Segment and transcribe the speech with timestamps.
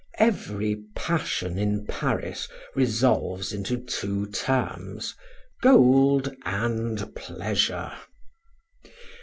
[0.17, 5.13] Every passion in Paris resolves into two terms:
[5.61, 7.91] gold and pleasure.